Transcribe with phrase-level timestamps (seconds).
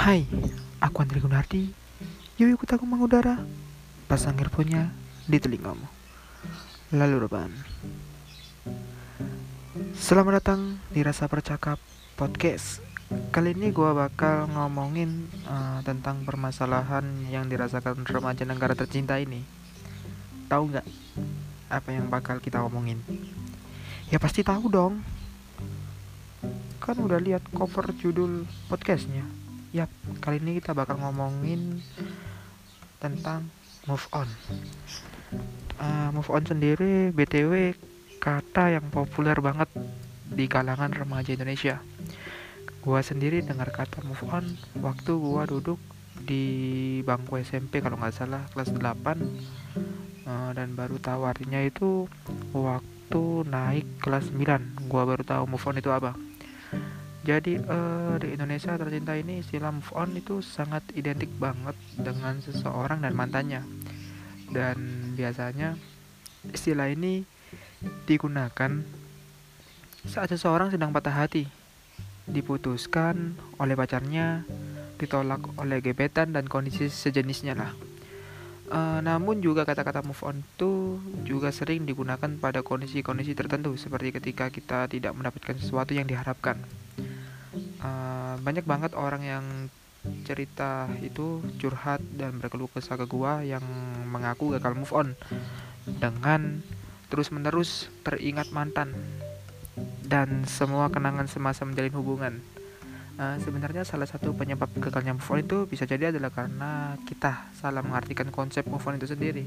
[0.00, 0.24] Hai,
[0.80, 1.76] aku Andri Gunardi.
[2.40, 3.36] Yuk ikut aku mengudara.
[4.08, 4.88] Pasang earphone-nya
[5.28, 5.84] di telingamu.
[6.88, 7.52] Lalu rebahan.
[9.92, 11.76] Selamat datang di Rasa Percakap
[12.16, 12.80] Podcast.
[13.28, 19.44] Kali ini gue bakal ngomongin uh, tentang permasalahan yang dirasakan remaja negara tercinta ini.
[20.48, 20.86] Tahu nggak
[21.68, 23.04] apa yang bakal kita omongin?
[24.08, 25.04] Ya pasti tahu dong.
[26.80, 29.49] Kan udah lihat cover judul podcastnya.
[29.70, 29.86] Yap,
[30.18, 31.78] kali ini kita bakal ngomongin
[32.98, 33.46] tentang
[33.86, 34.26] move on.
[35.78, 37.78] Uh, move on sendiri, btw
[38.18, 39.70] kata yang populer banget
[40.26, 41.78] di kalangan remaja Indonesia.
[42.82, 44.42] Gua sendiri dengar kata move on
[44.82, 45.78] waktu gua duduk
[46.18, 48.82] di bangku SMP kalau nggak salah kelas 8
[50.26, 52.10] uh, dan baru tahu artinya itu
[52.50, 56.12] waktu naik kelas 9 gua baru tahu move on itu apa
[57.30, 63.06] jadi uh, di Indonesia tercinta ini istilah move on itu sangat identik banget dengan seseorang
[63.06, 63.62] dan mantannya.
[64.50, 65.78] Dan biasanya
[66.50, 67.22] istilah ini
[68.10, 68.82] digunakan
[70.10, 71.46] saat seseorang sedang patah hati,
[72.26, 74.42] diputuskan oleh pacarnya,
[74.98, 77.70] ditolak oleh gebetan dan kondisi sejenisnya lah.
[78.70, 84.50] Uh, namun juga kata-kata move on itu juga sering digunakan pada kondisi-kondisi tertentu seperti ketika
[84.50, 86.58] kita tidak mendapatkan sesuatu yang diharapkan
[88.40, 89.44] banyak banget orang yang
[90.24, 93.62] cerita itu curhat dan berkeluh kesah ke gua yang
[94.08, 95.08] mengaku gagal move on
[95.84, 96.64] dengan
[97.12, 98.96] terus-menerus teringat mantan
[100.06, 102.34] dan semua kenangan semasa menjalin hubungan.
[103.20, 107.84] Uh, sebenarnya salah satu penyebab gagalnya move on itu bisa jadi adalah karena kita salah
[107.84, 109.44] mengartikan konsep move on itu sendiri.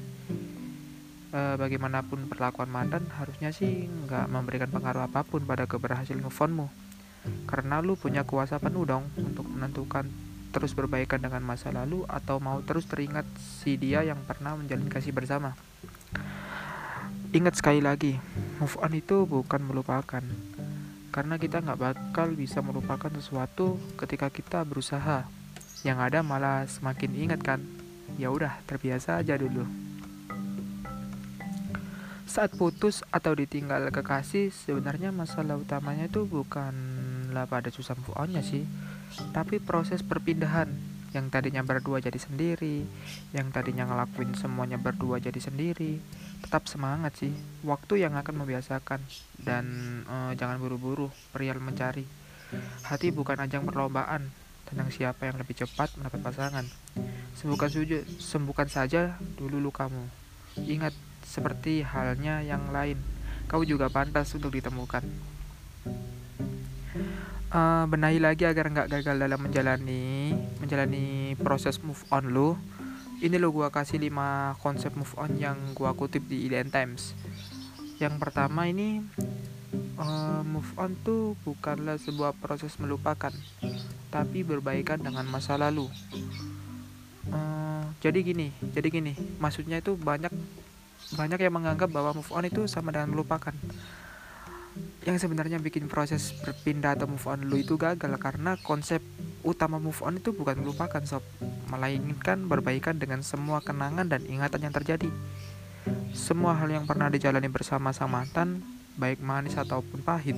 [1.34, 6.70] Uh, bagaimanapun perlakuan mantan harusnya sih nggak memberikan pengaruh apa pun pada keberhasilan move onmu
[7.48, 10.08] karena lu punya kuasa penuh dong untuk menentukan
[10.54, 15.10] terus berbaikan dengan masa lalu atau mau terus teringat si dia yang pernah menjalin kasih
[15.10, 15.58] bersama.
[17.34, 18.22] Ingat sekali lagi,
[18.62, 20.22] move on itu bukan melupakan.
[21.10, 25.26] Karena kita nggak bakal bisa melupakan sesuatu ketika kita berusaha.
[25.82, 27.66] Yang ada malah semakin ingat kan.
[28.22, 29.66] Ya udah, terbiasa aja dulu.
[32.30, 36.74] Saat putus atau ditinggal kekasih, sebenarnya masalah utamanya itu bukan
[37.34, 38.64] lah pada susah move onnya sih.
[39.34, 40.70] Tapi proses perpindahan
[41.14, 42.82] yang tadinya berdua jadi sendiri
[43.38, 46.02] yang tadinya ngelakuin semuanya berdua jadi sendiri
[46.44, 47.34] tetap semangat sih.
[47.64, 49.00] Waktu yang akan membiasakan.
[49.40, 49.66] Dan
[50.08, 52.06] uh, jangan buru-buru perihal mencari.
[52.86, 54.30] Hati bukan ajang perlombaan
[54.70, 56.66] tentang siapa yang lebih cepat mendapat pasangan.
[57.34, 60.06] Sembuhkan sujud sembuhkan saja dulu lukamu
[60.62, 60.94] ingat
[61.26, 63.02] seperti halnya yang lain.
[63.50, 65.04] Kau juga pantas untuk ditemukan
[67.54, 72.58] uh, benahi lagi agar nggak gagal dalam menjalani menjalani proses move on lo
[73.24, 77.16] ini lo gua kasih 5 konsep move on yang gua kutip di IDN Times.
[77.96, 79.00] Yang pertama ini
[79.96, 83.32] uh, move on tuh bukanlah sebuah proses melupakan
[84.12, 85.88] tapi berbaikan dengan masa lalu.
[87.32, 90.36] Uh, jadi gini jadi gini maksudnya itu banyak
[91.16, 93.56] banyak yang menganggap bahwa move on itu sama dengan melupakan
[95.04, 99.04] yang sebenarnya bikin proses berpindah atau move on lu itu gagal karena konsep
[99.44, 101.24] utama move on itu bukan melupakan sob.
[101.68, 105.12] Melainkan berbaikan dengan semua kenangan dan ingatan yang terjadi.
[106.16, 108.64] Semua hal yang pernah dijalani bersama sang mantan
[108.96, 110.38] baik manis ataupun pahit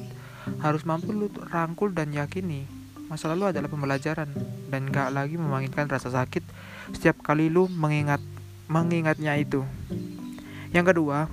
[0.63, 2.69] harus mampu lu rangkul dan yakini
[3.11, 4.29] masa lalu adalah pembelajaran
[4.69, 6.41] dan gak lagi memanggilkan rasa sakit
[6.95, 8.21] setiap kali lu mengingat
[8.65, 9.61] mengingatnya itu.
[10.73, 11.29] Yang kedua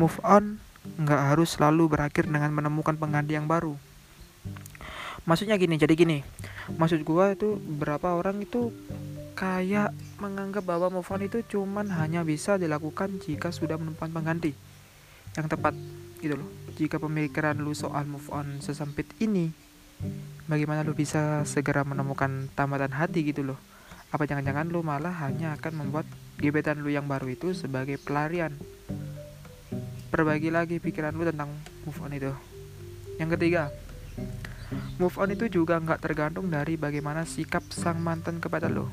[0.00, 3.74] move on nggak harus selalu berakhir dengan menemukan pengganti yang baru.
[5.24, 6.20] Maksudnya gini jadi gini.
[6.76, 8.68] Maksud gua itu berapa orang itu
[9.34, 9.90] kayak
[10.20, 14.52] menganggap bahwa move on itu cuman hanya bisa dilakukan jika sudah menemukan pengganti
[15.34, 15.74] yang tepat
[16.20, 16.48] gitu loh.
[16.76, 19.50] Jika pemikiran lu soal move on sesempit ini
[20.44, 23.58] bagaimana lu bisa segera menemukan tamatan hati gitu loh.
[24.12, 26.06] Apa jangan-jangan lu malah hanya akan membuat
[26.38, 28.54] gebetan lu yang baru itu sebagai pelarian
[30.14, 31.50] Perbagi lagi pikiran lu tentang
[31.82, 32.30] move on itu.
[33.18, 33.74] Yang ketiga,
[34.94, 38.86] move on itu juga nggak tergantung dari bagaimana sikap sang mantan kepada lo.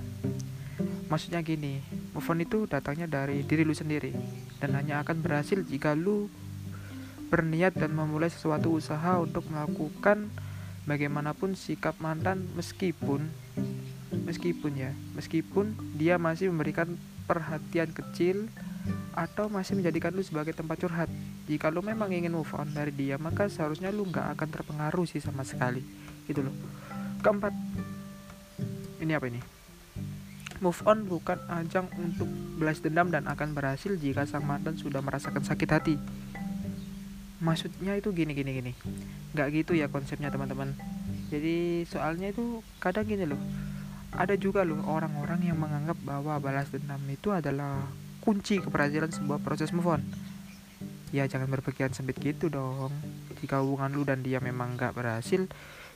[1.13, 1.77] Maksudnya gini,
[2.17, 4.17] move on itu datangnya dari diri lu sendiri
[4.57, 6.25] dan hanya akan berhasil jika lu
[7.29, 10.25] berniat dan memulai sesuatu usaha untuk melakukan
[10.89, 13.29] bagaimanapun sikap mantan meskipun
[14.25, 16.97] meskipun ya meskipun dia masih memberikan
[17.29, 18.49] perhatian kecil
[19.11, 21.09] atau masih menjadikan lu sebagai tempat curhat.
[21.45, 25.19] Jika lu memang ingin move on dari dia, maka seharusnya lu nggak akan terpengaruh sih
[25.19, 25.83] sama sekali.
[26.25, 26.55] Gitu loh.
[27.21, 27.53] Keempat,
[29.01, 29.41] ini apa ini
[30.61, 32.29] move on bukan ajang untuk
[32.61, 35.95] balas dendam dan akan berhasil jika sang mantan sudah merasakan sakit hati
[37.41, 38.71] maksudnya itu gini gini gini
[39.33, 40.77] nggak gitu ya konsepnya teman-teman
[41.33, 43.41] jadi soalnya itu kadang gini loh
[44.13, 47.89] ada juga loh orang-orang yang menganggap bahwa balas dendam itu adalah
[48.21, 50.01] kunci keberhasilan sebuah proses move on.
[51.11, 52.93] Ya jangan berpikiran sempit gitu dong.
[53.41, 55.49] Jika hubungan lu dan dia memang nggak berhasil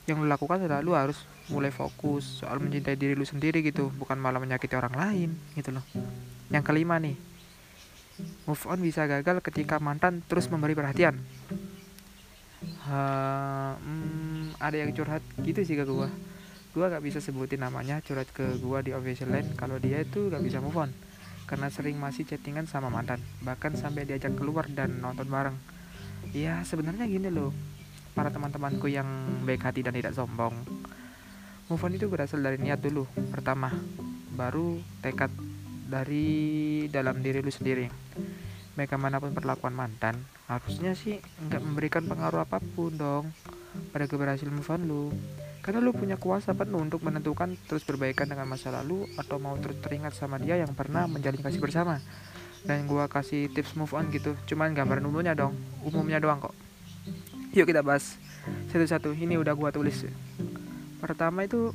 [0.10, 4.18] yang lu lakukan adalah lu harus mulai fokus soal mencintai diri lu sendiri gitu bukan
[4.18, 5.86] malah menyakiti orang lain gitu loh.
[6.50, 7.16] Yang kelima nih
[8.48, 11.20] Move on bisa gagal ketika mantan terus memberi perhatian.
[12.88, 16.08] Uh, hmm, ada yang curhat gitu sih ke gua.
[16.72, 20.44] Gua gak bisa sebutin namanya curhat ke gua di official line kalau dia itu gak
[20.44, 20.92] bisa move on
[21.46, 25.58] karena sering masih chattingan sama mantan, bahkan sampai diajak keluar dan nonton bareng.
[26.34, 27.54] Ya sebenarnya gini loh,
[28.18, 29.08] para teman-temanku yang
[29.46, 30.54] baik hati dan tidak sombong.
[31.66, 33.74] Move on itu berasal dari niat dulu, pertama,
[34.36, 35.32] baru tekad
[35.86, 37.86] dari dalam diri lu sendiri
[38.76, 40.20] bagaimanapun perlakuan mantan
[40.52, 43.26] harusnya sih nggak memberikan pengaruh apa pun dong
[43.96, 45.04] pada keberhasilan move on lu
[45.66, 49.82] karena lu punya kuasa penuh untuk menentukan terus berbaikan dengan masa lalu atau mau terus
[49.82, 51.98] teringat sama dia yang pernah menjalin kasih bersama.
[52.62, 54.38] Dan gua kasih tips move on gitu.
[54.46, 55.58] Cuman gambaran umumnya dong.
[55.82, 56.54] Umumnya doang kok.
[57.58, 58.14] Yuk kita bahas
[58.70, 59.18] satu-satu.
[59.18, 60.06] Ini udah gua tulis.
[61.02, 61.74] Pertama itu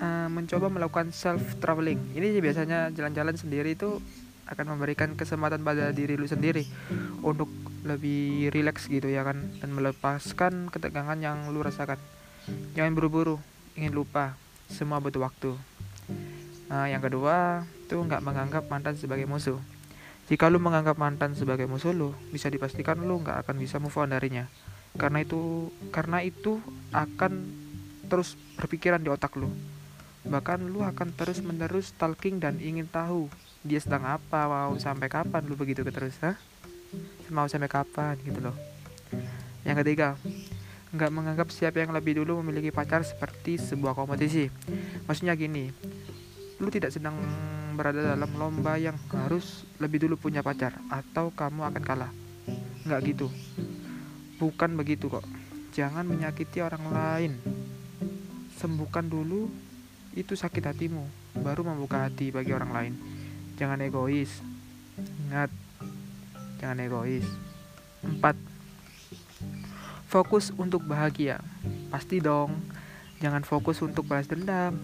[0.00, 4.00] uh, mencoba melakukan self traveling ini biasanya jalan-jalan sendiri itu
[4.48, 6.64] akan memberikan kesempatan pada diri lu sendiri
[7.20, 7.52] untuk
[7.84, 9.52] lebih rileks gitu ya kan.
[9.60, 12.00] Dan melepaskan ketegangan yang lu rasakan
[12.76, 13.36] jangan buru-buru
[13.74, 14.36] ingin lupa
[14.68, 15.56] semua butuh waktu
[16.68, 19.56] nah yang kedua tuh nggak menganggap mantan sebagai musuh
[20.28, 24.12] jika lu menganggap mantan sebagai musuh lu bisa dipastikan lu nggak akan bisa move on
[24.12, 24.44] darinya
[25.00, 26.60] karena itu karena itu
[26.92, 27.48] akan
[28.08, 29.48] terus berpikiran di otak lu
[30.28, 33.32] Bahkan lu akan terus menerus stalking dan ingin tahu
[33.64, 36.36] dia sedang apa, mau sampai kapan lu begitu terus, ha?
[37.32, 38.56] Mau sampai kapan gitu loh.
[39.64, 40.08] Yang ketiga,
[40.88, 44.48] nggak menganggap siapa yang lebih dulu memiliki pacar seperti sebuah kompetisi.
[45.04, 45.68] Maksudnya gini,
[46.56, 47.16] lu tidak sedang
[47.76, 52.12] berada dalam lomba yang harus lebih dulu punya pacar atau kamu akan kalah.
[52.88, 53.28] Nggak gitu.
[54.40, 55.26] Bukan begitu kok.
[55.76, 57.32] Jangan menyakiti orang lain.
[58.58, 59.46] Sembuhkan dulu
[60.16, 61.04] itu sakit hatimu,
[61.38, 62.94] baru membuka hati bagi orang lain.
[63.54, 64.42] Jangan egois.
[64.98, 65.52] Ingat,
[66.58, 67.26] jangan egois.
[68.02, 68.57] 4.
[70.08, 71.44] Fokus untuk bahagia.
[71.92, 72.56] Pasti dong.
[73.20, 74.80] Jangan fokus untuk balas dendam.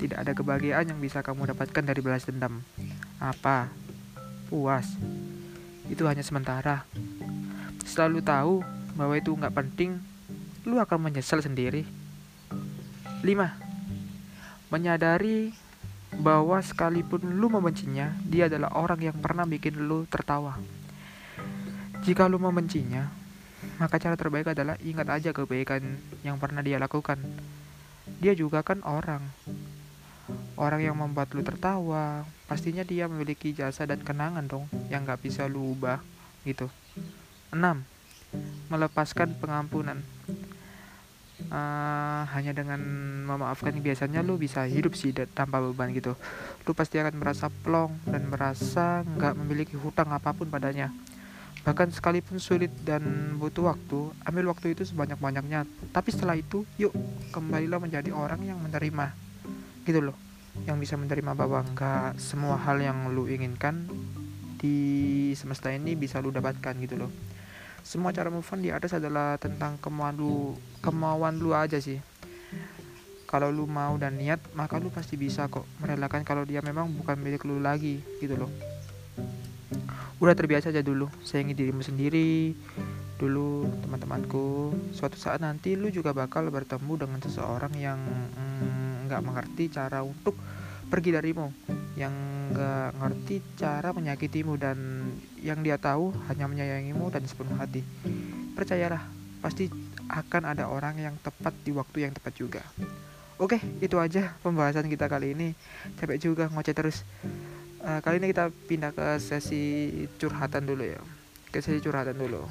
[0.00, 2.64] Tidak ada kebahagiaan yang bisa kamu dapatkan dari balas dendam.
[3.20, 3.68] Apa?
[4.48, 4.96] Puas.
[5.92, 6.88] Itu hanya sementara.
[7.84, 8.64] Selalu tahu
[8.96, 10.00] bahwa itu nggak penting,
[10.64, 11.84] lu akan menyesal sendiri.
[13.20, 13.66] 5
[14.66, 15.54] menyadari
[16.16, 20.56] bahwa sekalipun lu membencinya, dia adalah orang yang pernah bikin lu tertawa.
[22.02, 23.06] Jika lu membencinya,
[23.76, 27.20] maka cara terbaik adalah ingat aja kebaikan yang pernah dia lakukan.
[28.20, 29.22] Dia juga kan orang.
[30.58, 35.46] Orang yang membuat lu tertawa, pastinya dia memiliki jasa dan kenangan dong yang gak bisa
[35.46, 36.00] lu ubah
[36.42, 36.66] gitu.
[37.52, 37.60] 6.
[38.72, 40.02] Melepaskan pengampunan
[41.50, 42.80] uh, hanya dengan
[43.26, 46.16] memaafkan biasanya lu bisa hidup sih tanpa beban gitu
[46.66, 50.90] lu pasti akan merasa plong dan merasa nggak memiliki hutang apa pun padanya
[51.66, 55.66] bahkan sekalipun sulit dan butuh waktu ambil waktu itu sebanyak-banyaknya.
[55.90, 56.94] Tapi setelah itu yuk
[57.34, 59.10] kembalilah menjadi orang yang menerima.
[59.82, 60.14] Gitu loh.
[60.62, 63.82] Yang bisa menerima bahwa nggak semua hal yang lu inginkan
[64.62, 67.10] di semesta ini bisa lu dapatkan gitu loh.
[67.82, 71.98] Semua cara move on di atas adalah tentang kemauan lu kemauan lu aja sih.
[73.26, 77.18] Kalau lu mau dan niat maka lu pasti bisa kok merelakan kalau dia memang bukan
[77.18, 78.50] milik lu lagi gitu loh
[80.22, 82.54] udah terbiasa aja dulu sayangi dirimu sendiri
[83.16, 89.26] dulu teman-temanku suatu saat nanti lu juga bakal bertemu dengan seseorang yang mm, nggak mm,
[89.26, 90.36] mengerti cara untuk
[90.86, 91.50] pergi darimu
[91.96, 92.12] yang
[92.52, 95.08] gak ngerti cara menyakitimu dan
[95.40, 97.82] yang dia tahu hanya menyayangimu dan sepenuh hati.
[98.52, 99.02] Percayalah,
[99.40, 99.72] pasti
[100.06, 102.62] akan ada orang yang tepat di waktu yang tepat juga.
[103.36, 105.52] Oke, itu aja pembahasan kita kali ini.
[106.00, 107.04] Capek juga ngoceh terus.
[107.86, 110.98] Uh, kali ini kita pindah ke sesi curhatan dulu ya.
[111.54, 112.42] Ke sesi curhatan dulu.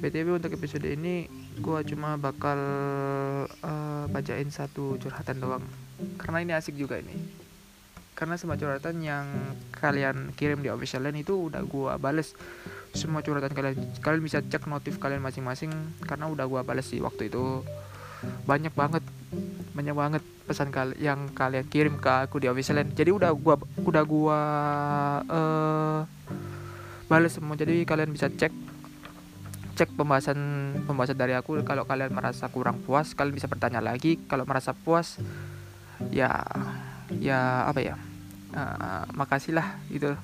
[0.00, 1.28] BTW untuk episode ini
[1.60, 2.56] gue cuma bakal
[3.52, 5.64] uh, bacain satu curhatan doang.
[6.16, 7.12] Karena ini asik juga ini.
[8.16, 9.28] Karena semua curhatan yang
[9.76, 12.32] kalian kirim di official line itu udah gue bales.
[12.96, 15.68] Semua curhatan kalian kalian bisa cek notif kalian masing-masing
[16.00, 17.60] karena udah gue bales sih waktu itu.
[18.48, 19.04] Banyak banget
[19.76, 23.58] banyak banget pesan kali yang kalian kirim ke aku di official line jadi udah gua
[23.82, 24.40] udah gua
[25.26, 26.00] uh,
[27.06, 27.54] balas semua.
[27.54, 28.50] Jadi kalian bisa cek
[29.76, 30.38] cek pembahasan
[30.86, 31.62] pembahasan dari aku.
[31.62, 34.18] Kalau kalian merasa kurang puas kalian bisa bertanya lagi.
[34.26, 35.18] Kalau merasa puas
[36.10, 36.30] ya
[37.18, 37.96] ya apa ya?
[38.56, 40.14] Uh, makasihlah gitu.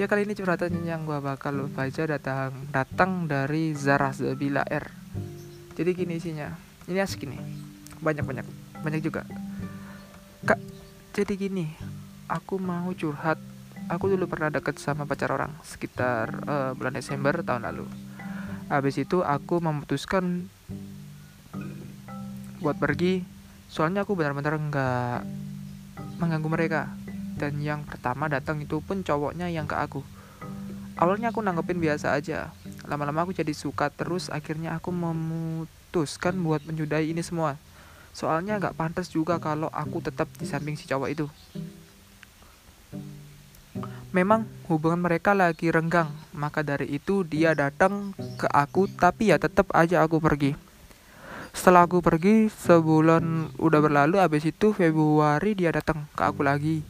[0.00, 4.88] Ya kali ini curhatan yang gua bakal baca datang datang dari Zara Zabila R.
[5.76, 6.52] Jadi gini isinya.
[6.88, 7.71] Ini asik ini
[8.02, 8.46] banyak banyak.
[8.82, 9.22] Banyak juga.
[10.42, 10.58] Kak
[11.14, 11.70] jadi gini.
[12.26, 13.38] Aku mau curhat.
[13.86, 17.86] Aku dulu pernah deket sama pacar orang sekitar uh, bulan Desember tahun lalu.
[18.66, 20.50] Habis itu aku memutuskan
[22.58, 23.22] buat pergi.
[23.70, 25.18] Soalnya aku benar-benar nggak
[26.18, 26.82] mengganggu mereka.
[27.38, 30.02] Dan yang pertama datang itu pun cowoknya yang ke aku.
[30.96, 32.54] Awalnya aku nanggepin biasa aja.
[32.86, 34.30] Lama-lama aku jadi suka terus.
[34.30, 37.58] Akhirnya aku memutuskan buat menyudahi ini semua
[38.12, 41.26] soalnya nggak pantas juga kalau aku tetap di samping si cowok itu
[44.12, 49.72] Memang hubungan mereka lagi renggang, maka dari itu dia datang ke aku, tapi ya tetap
[49.72, 50.52] aja aku pergi.
[51.56, 56.84] Setelah aku pergi, sebulan udah berlalu, habis itu Februari dia datang ke aku lagi.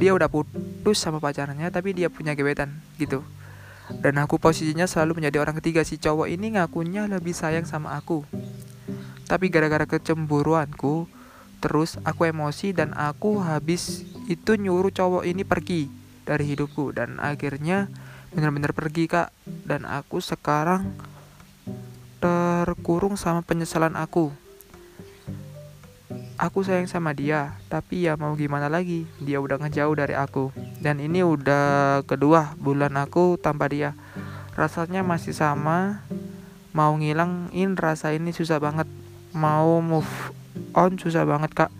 [0.00, 3.20] Dia udah putus sama pacarnya, tapi dia punya gebetan, gitu.
[4.00, 8.24] Dan aku posisinya selalu menjadi orang ketiga si cowok ini ngakunya lebih sayang sama aku.
[9.28, 11.04] Tapi gara-gara kecemburuanku,
[11.60, 15.92] terus aku emosi dan aku habis itu nyuruh cowok ini pergi
[16.24, 16.96] dari hidupku.
[16.96, 17.92] Dan akhirnya
[18.32, 19.28] benar-benar pergi kak.
[19.68, 20.96] Dan aku sekarang
[22.24, 24.32] terkurung sama penyesalan aku.
[26.38, 29.04] Aku sayang sama dia tapi ya mau gimana lagi?
[29.18, 30.54] Dia udah ngejauh dari aku.
[30.80, 33.92] Dan ini udah kedua bulan aku tanpa dia.
[34.56, 36.00] Rasanya masih sama.
[36.72, 38.86] Mau ngilangin rasa ini susah banget
[39.38, 40.34] mau move
[40.74, 41.70] on susah banget kak.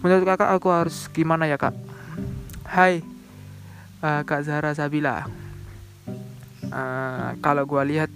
[0.00, 1.76] Menurut kakak aku harus gimana ya kak?
[2.64, 3.04] Hai
[4.00, 5.28] uh, Kak Zahra Sabila.
[6.72, 8.08] Uh, kalau gue lihat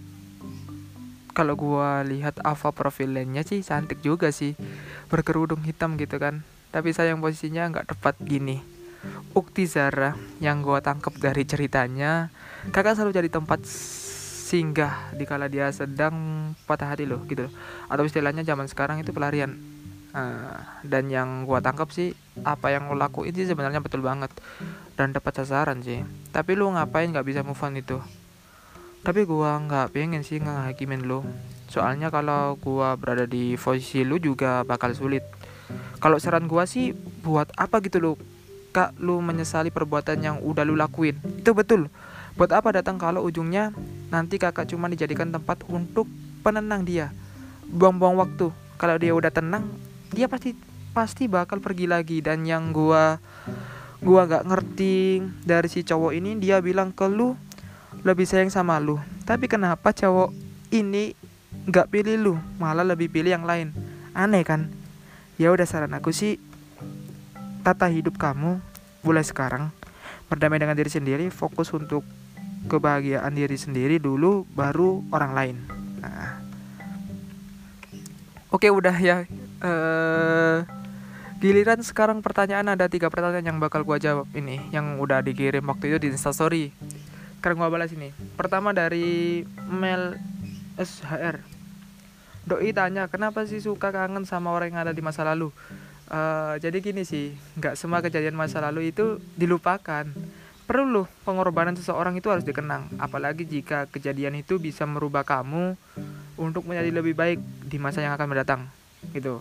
[1.36, 4.56] kalau gue lihat apa profil lainnya sih cantik juga sih.
[5.12, 6.40] Berkerudung hitam gitu kan.
[6.72, 8.64] Tapi sayang posisinya nggak tepat gini.
[9.36, 12.32] Ukti Zara yang gue tangkap dari ceritanya
[12.72, 13.62] kakak selalu jadi tempat
[14.46, 16.14] singgah dikala dia sedang
[16.70, 17.50] patah hati loh gitu.
[17.90, 19.58] Atau istilahnya zaman sekarang itu pelarian.
[20.16, 24.30] Uh, dan yang gue tangkap sih apa yang lo lakuin sih sebenarnya betul banget.
[24.94, 26.06] Dan dapat sasaran sih.
[26.30, 27.98] Tapi lu ngapain nggak bisa move on itu?
[29.02, 31.22] Tapi gua nggak pengen sih ngehakimin lu.
[31.70, 35.22] Soalnya kalau gua berada di posisi lu juga bakal sulit.
[36.02, 36.90] Kalau saran gua sih
[37.22, 38.12] buat apa gitu lu?
[38.74, 41.22] Kak lu menyesali perbuatan yang udah lu lakuin.
[41.38, 41.86] Itu betul
[42.36, 43.72] buat apa datang kalau ujungnya
[44.12, 46.04] nanti kakak cuma dijadikan tempat untuk
[46.44, 47.08] penenang dia?
[47.66, 48.52] Buang-buang waktu.
[48.76, 49.64] Kalau dia udah tenang
[50.12, 50.52] dia pasti
[50.92, 52.20] pasti bakal pergi lagi.
[52.20, 53.16] Dan yang gua
[54.04, 57.32] gua gak ngerti dari si cowok ini dia bilang ke lu
[58.04, 59.00] lebih sayang sama lu.
[59.24, 60.30] Tapi kenapa cowok
[60.76, 61.16] ini
[61.72, 62.34] gak pilih lu?
[62.60, 63.72] Malah lebih pilih yang lain.
[64.12, 64.68] Aneh kan?
[65.40, 66.36] Ya udah saran aku sih
[67.64, 68.60] tata hidup kamu
[69.00, 69.72] mulai sekarang.
[70.28, 72.04] Berdamai dengan diri sendiri fokus untuk
[72.66, 75.56] kebahagiaan diri sendiri dulu baru orang lain
[76.02, 76.38] nah.
[78.52, 79.26] oke udah ya
[79.62, 80.66] uh,
[81.36, 85.92] Giliran sekarang pertanyaan ada tiga pertanyaan yang bakal gua jawab ini yang udah dikirim waktu
[85.92, 86.72] itu di instastory.
[87.38, 88.08] Sekarang gua balas ini.
[88.40, 90.16] Pertama dari Mel
[90.80, 91.44] SHR.
[92.48, 95.52] Doi tanya kenapa sih suka kangen sama orang yang ada di masa lalu.
[96.08, 100.08] Uh, jadi gini sih, nggak semua kejadian masa lalu itu dilupakan.
[100.66, 105.78] Perlu loh pengorbanan seseorang itu harus dikenang, apalagi jika kejadian itu bisa merubah kamu
[106.34, 107.38] untuk menjadi lebih baik
[107.70, 108.66] di masa yang akan mendatang.
[109.14, 109.38] Gitu.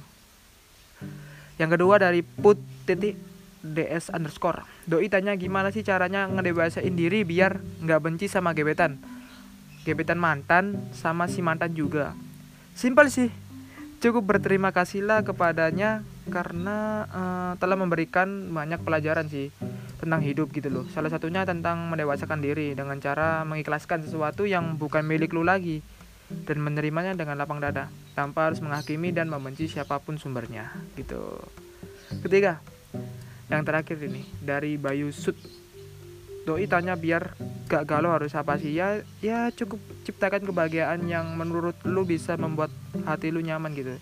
[1.58, 3.18] Yang kedua dari put titik
[3.66, 4.62] ds underscore.
[4.86, 9.02] Doi tanya gimana sih caranya ngedebasain diri biar nggak benci sama gebetan.
[9.82, 12.14] Gebetan mantan sama si mantan juga.
[12.78, 13.34] Simpel sih.
[13.98, 19.50] Cukup berterima kasihlah kepadanya karena uh, telah memberikan banyak pelajaran sih
[20.00, 20.86] tentang hidup gitu loh.
[20.92, 25.80] Salah satunya tentang mendewasakan diri dengan cara mengikhlaskan sesuatu yang bukan milik lu lagi
[26.30, 31.38] dan menerimanya dengan lapang dada tanpa harus menghakimi dan membenci siapa pun sumbernya gitu.
[32.26, 32.62] Ketiga
[33.50, 35.38] yang terakhir ini dari Bayu Sud.
[36.46, 37.34] Doi tanya biar
[37.66, 38.78] gak galau harus apa sih?
[38.78, 42.70] Ya ya cukup ciptakan kebahagiaan yang menurut lu bisa membuat
[43.06, 43.98] hati lu nyaman gitu.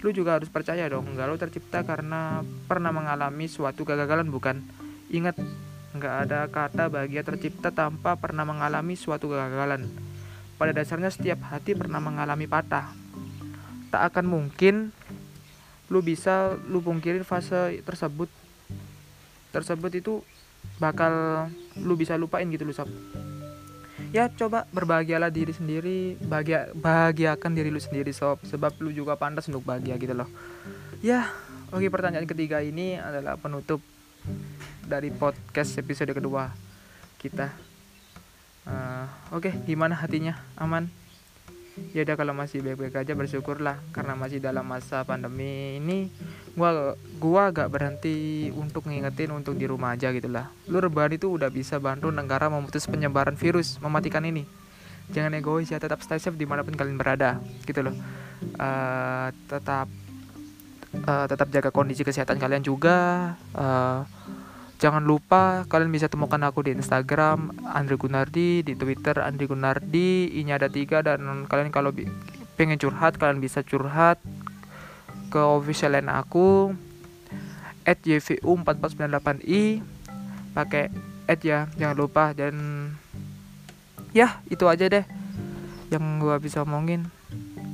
[0.00, 4.64] Lu juga harus percaya dong galau tercipta karena pernah mengalami suatu kegagalan bukan
[5.12, 5.36] ingat
[5.92, 9.84] nggak ada kata bahagia tercipta tanpa pernah mengalami suatu kegagalan.
[10.56, 12.88] Pada dasarnya setiap hati pernah mengalami patah.
[13.92, 14.88] tak akan mungkin
[15.92, 18.32] lu bisa lu pungkirin fase tersebut.
[19.52, 20.24] Tersebut itu
[20.80, 21.12] bakal
[21.76, 22.88] lu bisa lupain gitu lu sob
[24.12, 28.38] ya coba berbahagialah diri sendiri bahagia bahagiakan diri lu sendiri sob.
[28.44, 30.28] Sebab lu juga pantas untuk bahagia gitu loh.
[31.00, 31.32] Ya
[31.72, 33.80] oke pertanyaan ketiga ini adalah penutup
[34.92, 36.52] dari podcast episode kedua
[37.16, 37.48] kita.
[38.68, 40.36] Uh, oke okay, gimana hatinya?
[40.60, 40.92] Aman?
[41.96, 46.12] Ya udah kalau masih baik-baik aja bersyukurlah karena masih dalam masa pandemi ini.
[46.52, 50.52] Gua gua gak berhenti untuk ngingetin untuk di rumah aja gitulah.
[50.68, 54.44] Lu rebahan itu udah bisa bantu negara memutus penyebaran virus mematikan ini.
[55.08, 57.96] Jangan egois ya tetap stay safe di mana pun kalian berada gitu loh.
[58.60, 59.88] Uh, tetap
[61.08, 63.32] uh, tetap jaga kondisi kesehatan kalian juga.
[63.56, 64.04] Uh,
[64.82, 70.42] Jangan lupa kalian bisa temukan aku di Instagram Andri Gunardi, di Twitter Andri Gunardi, i
[70.50, 71.94] ada tiga dan kalian kalau
[72.58, 74.18] pengen curhat kalian bisa curhat
[75.30, 76.74] ke official line aku
[77.86, 79.86] at yvu4498i
[80.50, 80.90] pakai
[81.30, 82.54] at ya jangan lupa dan
[84.10, 85.06] ya itu aja deh
[85.94, 87.06] yang gua bisa omongin.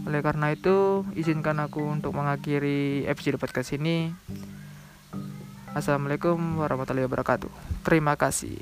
[0.04, 4.12] Oleh karena itu izinkan aku untuk mengakhiri episode podcast ini
[5.76, 7.50] Assalamualaikum warahmatullahi wabarakatuh.
[7.84, 8.56] Terima kasih.